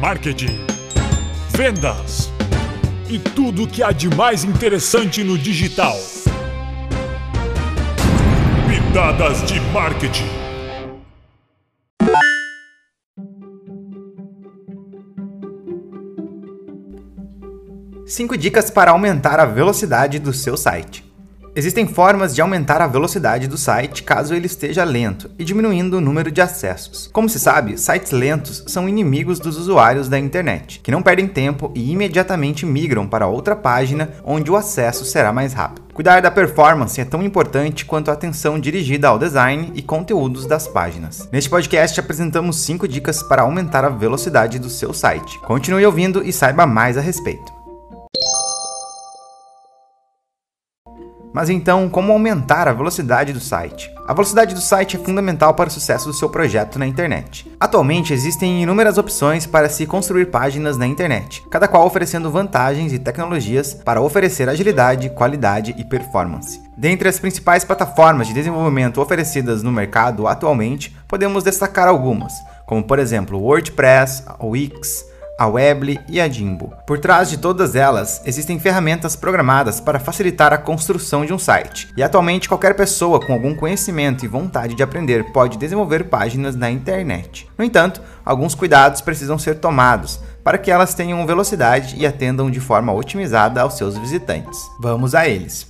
marketing, 0.00 0.58
vendas 1.50 2.32
e 3.06 3.18
tudo 3.18 3.64
o 3.64 3.68
que 3.68 3.82
há 3.82 3.92
de 3.92 4.08
mais 4.08 4.44
interessante 4.44 5.22
no 5.22 5.36
digital. 5.36 5.94
Pitadas 8.66 9.42
de 9.42 9.60
marketing. 9.60 10.24
Cinco 18.06 18.38
dicas 18.38 18.70
para 18.70 18.92
aumentar 18.92 19.38
a 19.38 19.44
velocidade 19.44 20.18
do 20.18 20.32
seu 20.32 20.56
site. 20.56 21.09
Existem 21.54 21.86
formas 21.86 22.34
de 22.34 22.40
aumentar 22.40 22.80
a 22.80 22.86
velocidade 22.86 23.48
do 23.48 23.58
site 23.58 24.04
caso 24.04 24.34
ele 24.34 24.46
esteja 24.46 24.84
lento 24.84 25.30
e 25.36 25.44
diminuindo 25.44 25.96
o 25.96 26.00
número 26.00 26.30
de 26.30 26.40
acessos. 26.40 27.10
Como 27.12 27.28
se 27.28 27.40
sabe, 27.40 27.76
sites 27.76 28.12
lentos 28.12 28.62
são 28.68 28.88
inimigos 28.88 29.40
dos 29.40 29.56
usuários 29.56 30.08
da 30.08 30.18
internet, 30.18 30.80
que 30.80 30.92
não 30.92 31.02
perdem 31.02 31.26
tempo 31.26 31.72
e 31.74 31.90
imediatamente 31.90 32.64
migram 32.64 33.06
para 33.06 33.26
outra 33.26 33.56
página 33.56 34.10
onde 34.24 34.50
o 34.50 34.56
acesso 34.56 35.04
será 35.04 35.32
mais 35.32 35.52
rápido. 35.52 35.90
Cuidar 35.92 36.22
da 36.22 36.30
performance 36.30 37.00
é 37.00 37.04
tão 37.04 37.22
importante 37.22 37.84
quanto 37.84 38.10
a 38.10 38.14
atenção 38.14 38.58
dirigida 38.58 39.08
ao 39.08 39.18
design 39.18 39.72
e 39.74 39.82
conteúdos 39.82 40.46
das 40.46 40.68
páginas. 40.68 41.28
Neste 41.32 41.50
podcast 41.50 41.98
apresentamos 41.98 42.56
5 42.60 42.86
dicas 42.86 43.22
para 43.22 43.42
aumentar 43.42 43.84
a 43.84 43.90
velocidade 43.90 44.58
do 44.58 44.70
seu 44.70 44.94
site. 44.94 45.38
Continue 45.40 45.84
ouvindo 45.84 46.24
e 46.24 46.32
saiba 46.32 46.64
mais 46.64 46.96
a 46.96 47.00
respeito. 47.00 47.59
Mas 51.32 51.48
então, 51.48 51.88
como 51.88 52.12
aumentar 52.12 52.66
a 52.66 52.72
velocidade 52.72 53.32
do 53.32 53.40
site? 53.40 53.90
A 54.06 54.12
velocidade 54.12 54.54
do 54.54 54.60
site 54.60 54.96
é 54.96 54.98
fundamental 54.98 55.54
para 55.54 55.68
o 55.68 55.72
sucesso 55.72 56.08
do 56.08 56.12
seu 56.12 56.28
projeto 56.28 56.78
na 56.78 56.86
internet. 56.86 57.48
Atualmente 57.60 58.12
existem 58.12 58.62
inúmeras 58.62 58.98
opções 58.98 59.46
para 59.46 59.68
se 59.68 59.86
construir 59.86 60.26
páginas 60.26 60.76
na 60.76 60.86
internet, 60.86 61.42
cada 61.48 61.68
qual 61.68 61.86
oferecendo 61.86 62.30
vantagens 62.30 62.92
e 62.92 62.98
tecnologias 62.98 63.72
para 63.72 64.00
oferecer 64.00 64.48
agilidade, 64.48 65.10
qualidade 65.10 65.74
e 65.78 65.84
performance. 65.84 66.60
Dentre 66.76 67.08
as 67.08 67.20
principais 67.20 67.64
plataformas 67.64 68.26
de 68.26 68.34
desenvolvimento 68.34 69.00
oferecidas 69.00 69.62
no 69.62 69.70
mercado 69.70 70.26
atualmente, 70.26 70.96
podemos 71.06 71.44
destacar 71.44 71.86
algumas, 71.86 72.32
como 72.66 72.82
por 72.82 72.98
exemplo 72.98 73.38
WordPress, 73.38 74.24
Wix, 74.42 75.04
a 75.40 75.46
Weebly 75.46 75.98
e 76.06 76.20
a 76.20 76.28
Jimbo. 76.28 76.74
Por 76.86 76.98
trás 76.98 77.30
de 77.30 77.38
todas 77.38 77.74
elas, 77.74 78.20
existem 78.26 78.60
ferramentas 78.60 79.16
programadas 79.16 79.80
para 79.80 79.98
facilitar 79.98 80.52
a 80.52 80.58
construção 80.58 81.24
de 81.24 81.32
um 81.32 81.38
site. 81.38 81.88
E 81.96 82.02
atualmente 82.02 82.46
qualquer 82.46 82.74
pessoa 82.74 83.18
com 83.18 83.32
algum 83.32 83.54
conhecimento 83.54 84.22
e 84.22 84.28
vontade 84.28 84.74
de 84.74 84.82
aprender 84.82 85.32
pode 85.32 85.56
desenvolver 85.56 86.10
páginas 86.10 86.54
na 86.54 86.70
internet. 86.70 87.48
No 87.56 87.64
entanto, 87.64 88.02
alguns 88.22 88.54
cuidados 88.54 89.00
precisam 89.00 89.38
ser 89.38 89.54
tomados 89.54 90.20
para 90.44 90.58
que 90.58 90.70
elas 90.70 90.92
tenham 90.92 91.26
velocidade 91.26 91.96
e 91.96 92.06
atendam 92.06 92.50
de 92.50 92.60
forma 92.60 92.92
otimizada 92.92 93.62
aos 93.62 93.78
seus 93.78 93.96
visitantes. 93.96 94.60
Vamos 94.78 95.14
a 95.14 95.26
eles. 95.26 95.66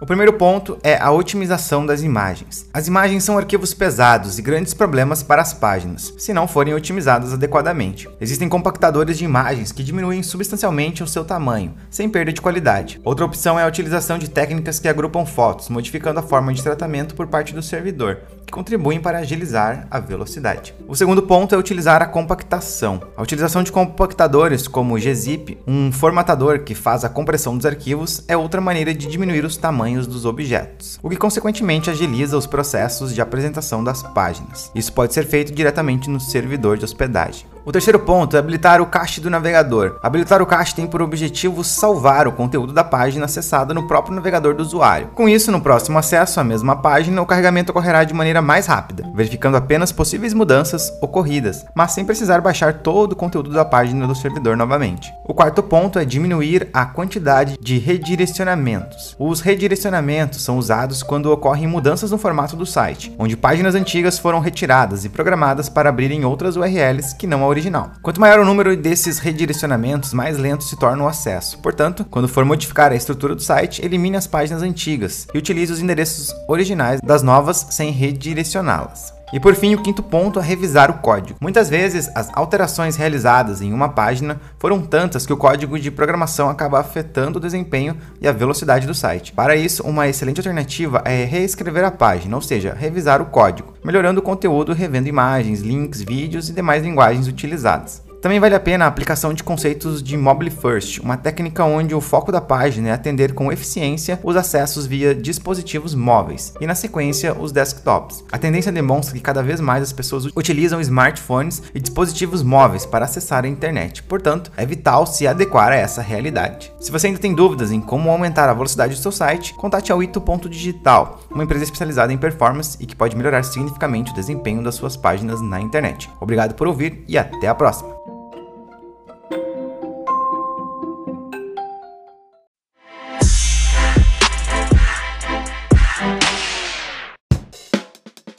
O 0.00 0.06
primeiro 0.06 0.32
ponto 0.34 0.78
é 0.84 0.96
a 0.96 1.10
otimização 1.10 1.84
das 1.84 2.02
imagens. 2.02 2.68
As 2.72 2.86
imagens 2.86 3.24
são 3.24 3.36
arquivos 3.36 3.74
pesados 3.74 4.38
e 4.38 4.42
grandes 4.42 4.72
problemas 4.72 5.24
para 5.24 5.42
as 5.42 5.52
páginas, 5.52 6.14
se 6.16 6.32
não 6.32 6.46
forem 6.46 6.72
otimizadas 6.72 7.32
adequadamente. 7.32 8.08
Existem 8.20 8.48
compactadores 8.48 9.18
de 9.18 9.24
imagens 9.24 9.72
que 9.72 9.82
diminuem 9.82 10.22
substancialmente 10.22 11.02
o 11.02 11.06
seu 11.06 11.24
tamanho, 11.24 11.74
sem 11.90 12.08
perda 12.08 12.32
de 12.32 12.40
qualidade. 12.40 13.00
Outra 13.02 13.24
opção 13.24 13.58
é 13.58 13.64
a 13.64 13.66
utilização 13.66 14.18
de 14.18 14.30
técnicas 14.30 14.78
que 14.78 14.86
agrupam 14.86 15.26
fotos, 15.26 15.68
modificando 15.68 16.20
a 16.20 16.22
forma 16.22 16.54
de 16.54 16.62
tratamento 16.62 17.16
por 17.16 17.26
parte 17.26 17.52
do 17.52 17.62
servidor, 17.62 18.20
que 18.46 18.52
contribuem 18.52 19.00
para 19.00 19.18
agilizar 19.18 19.88
a 19.90 19.98
velocidade. 19.98 20.76
O 20.86 20.94
segundo 20.94 21.24
ponto 21.24 21.56
é 21.56 21.58
utilizar 21.58 22.02
a 22.02 22.06
compactação. 22.06 23.02
A 23.16 23.22
utilização 23.22 23.64
de 23.64 23.72
compactadores 23.72 24.68
como 24.68 24.94
o 24.94 24.98
gzip, 24.98 25.58
um 25.66 25.90
formatador 25.90 26.60
que 26.60 26.74
faz 26.74 27.04
a 27.04 27.08
compressão 27.08 27.56
dos 27.56 27.66
arquivos, 27.66 28.22
é 28.28 28.36
outra 28.36 28.60
maneira 28.60 28.94
de 28.94 29.08
diminuir 29.08 29.44
os 29.44 29.56
tamanhos 29.56 29.87
dos 29.96 30.24
objetos, 30.24 30.98
o 31.02 31.08
que 31.08 31.16
consequentemente 31.16 31.90
agiliza 31.90 32.36
os 32.36 32.46
processos 32.46 33.14
de 33.14 33.20
apresentação 33.20 33.82
das 33.82 34.02
páginas. 34.02 34.70
Isso 34.74 34.92
pode 34.92 35.14
ser 35.14 35.26
feito 35.26 35.52
diretamente 35.52 36.10
no 36.10 36.20
servidor 36.20 36.76
de 36.76 36.84
hospedagem. 36.84 37.46
O 37.68 37.70
terceiro 37.70 37.98
ponto 37.98 38.34
é 38.34 38.38
habilitar 38.38 38.80
o 38.80 38.86
cache 38.86 39.20
do 39.20 39.28
navegador. 39.28 39.98
Habilitar 40.02 40.40
o 40.40 40.46
cache 40.46 40.74
tem 40.74 40.86
por 40.86 41.02
objetivo 41.02 41.62
salvar 41.62 42.26
o 42.26 42.32
conteúdo 42.32 42.72
da 42.72 42.82
página 42.82 43.26
acessada 43.26 43.74
no 43.74 43.86
próprio 43.86 44.14
navegador 44.14 44.54
do 44.54 44.62
usuário. 44.62 45.08
Com 45.08 45.28
isso, 45.28 45.52
no 45.52 45.60
próximo 45.60 45.98
acesso 45.98 46.40
à 46.40 46.44
mesma 46.44 46.76
página, 46.76 47.20
o 47.20 47.26
carregamento 47.26 47.70
ocorrerá 47.70 48.04
de 48.04 48.14
maneira 48.14 48.40
mais 48.40 48.64
rápida, 48.64 49.04
verificando 49.14 49.58
apenas 49.58 49.92
possíveis 49.92 50.32
mudanças 50.32 50.90
ocorridas, 51.02 51.66
mas 51.74 51.92
sem 51.92 52.06
precisar 52.06 52.40
baixar 52.40 52.72
todo 52.72 53.12
o 53.12 53.16
conteúdo 53.16 53.50
da 53.50 53.66
página 53.66 54.06
do 54.06 54.14
servidor 54.14 54.56
novamente. 54.56 55.12
O 55.26 55.34
quarto 55.34 55.62
ponto 55.62 55.98
é 55.98 56.06
diminuir 56.06 56.70
a 56.72 56.86
quantidade 56.86 57.58
de 57.60 57.76
redirecionamentos. 57.76 59.14
Os 59.18 59.42
redirecionamentos 59.42 60.42
são 60.42 60.56
usados 60.56 61.02
quando 61.02 61.30
ocorrem 61.30 61.66
mudanças 61.66 62.10
no 62.10 62.16
formato 62.16 62.56
do 62.56 62.64
site, 62.64 63.14
onde 63.18 63.36
páginas 63.36 63.74
antigas 63.74 64.18
foram 64.18 64.40
retiradas 64.40 65.04
e 65.04 65.10
programadas 65.10 65.68
para 65.68 65.90
abrirem 65.90 66.24
outras 66.24 66.56
URLs 66.56 67.14
que 67.14 67.26
não 67.26 67.44
a 67.44 67.57
original. 67.58 67.92
Quanto 68.00 68.20
maior 68.20 68.38
o 68.38 68.44
número 68.44 68.76
desses 68.76 69.18
redirecionamentos, 69.18 70.14
mais 70.14 70.38
lento 70.38 70.64
se 70.64 70.78
torna 70.78 71.02
o 71.04 71.08
acesso. 71.08 71.58
Portanto, 71.58 72.06
quando 72.08 72.28
for 72.28 72.44
modificar 72.44 72.92
a 72.92 72.96
estrutura 72.96 73.34
do 73.34 73.42
site, 73.42 73.84
elimine 73.84 74.16
as 74.16 74.26
páginas 74.26 74.62
antigas 74.62 75.26
e 75.34 75.38
utilize 75.38 75.72
os 75.72 75.80
endereços 75.80 76.32
originais 76.48 77.00
das 77.02 77.22
novas 77.22 77.66
sem 77.70 77.90
redirecioná-las. 77.90 79.17
E 79.30 79.38
por 79.38 79.54
fim, 79.54 79.74
o 79.74 79.82
quinto 79.82 80.02
ponto 80.02 80.40
é 80.40 80.42
revisar 80.42 80.90
o 80.90 80.94
código. 80.94 81.38
Muitas 81.40 81.68
vezes, 81.68 82.10
as 82.14 82.30
alterações 82.32 82.96
realizadas 82.96 83.60
em 83.60 83.74
uma 83.74 83.90
página 83.90 84.40
foram 84.58 84.80
tantas 84.80 85.26
que 85.26 85.32
o 85.32 85.36
código 85.36 85.78
de 85.78 85.90
programação 85.90 86.48
acaba 86.48 86.80
afetando 86.80 87.38
o 87.38 87.40
desempenho 87.40 87.96
e 88.22 88.26
a 88.26 88.32
velocidade 88.32 88.86
do 88.86 88.94
site. 88.94 89.32
Para 89.32 89.54
isso, 89.54 89.82
uma 89.82 90.08
excelente 90.08 90.38
alternativa 90.38 91.02
é 91.04 91.24
reescrever 91.24 91.84
a 91.84 91.90
página, 91.90 92.36
ou 92.36 92.42
seja, 92.42 92.74
revisar 92.74 93.20
o 93.20 93.26
código, 93.26 93.74
melhorando 93.84 94.20
o 94.20 94.22
conteúdo 94.22 94.72
revendo 94.72 95.08
imagens, 95.08 95.60
links, 95.60 96.00
vídeos 96.00 96.48
e 96.48 96.52
demais 96.54 96.82
linguagens 96.82 97.28
utilizadas. 97.28 98.07
Também 98.20 98.40
vale 98.40 98.54
a 98.54 98.60
pena 98.60 98.84
a 98.84 98.88
aplicação 98.88 99.32
de 99.32 99.44
conceitos 99.44 100.02
de 100.02 100.16
Mobile 100.16 100.50
First, 100.50 100.98
uma 100.98 101.16
técnica 101.16 101.64
onde 101.64 101.94
o 101.94 102.00
foco 102.00 102.32
da 102.32 102.40
página 102.40 102.88
é 102.88 102.92
atender 102.92 103.32
com 103.32 103.52
eficiência 103.52 104.18
os 104.24 104.34
acessos 104.34 104.86
via 104.86 105.14
dispositivos 105.14 105.94
móveis 105.94 106.52
e, 106.60 106.66
na 106.66 106.74
sequência, 106.74 107.32
os 107.38 107.52
desktops. 107.52 108.24
A 108.32 108.38
tendência 108.38 108.72
demonstra 108.72 109.14
que 109.14 109.20
cada 109.20 109.42
vez 109.42 109.60
mais 109.60 109.84
as 109.84 109.92
pessoas 109.92 110.26
utilizam 110.34 110.80
smartphones 110.80 111.62
e 111.72 111.80
dispositivos 111.80 112.42
móveis 112.42 112.84
para 112.84 113.04
acessar 113.04 113.44
a 113.44 113.48
internet, 113.48 114.02
portanto, 114.02 114.50
é 114.56 114.66
vital 114.66 115.06
se 115.06 115.26
adequar 115.26 115.70
a 115.70 115.76
essa 115.76 116.02
realidade. 116.02 116.72
Se 116.80 116.90
você 116.90 117.06
ainda 117.06 117.20
tem 117.20 117.34
dúvidas 117.34 117.70
em 117.70 117.80
como 117.80 118.10
aumentar 118.10 118.48
a 118.48 118.54
velocidade 118.54 118.94
do 118.94 119.00
seu 119.00 119.12
site, 119.12 119.54
contate 119.54 119.92
a 119.92 119.96
Ito.digital, 119.96 121.20
uma 121.30 121.44
empresa 121.44 121.64
especializada 121.64 122.12
em 122.12 122.18
performance 122.18 122.76
e 122.80 122.86
que 122.86 122.96
pode 122.96 123.16
melhorar 123.16 123.44
significativamente 123.44 124.10
o 124.10 124.14
desempenho 124.14 124.62
das 124.62 124.74
suas 124.74 124.96
páginas 124.96 125.40
na 125.40 125.60
internet. 125.60 126.10
Obrigado 126.20 126.54
por 126.54 126.66
ouvir 126.66 127.04
e 127.06 127.16
até 127.16 127.46
a 127.46 127.54
próxima! 127.54 127.97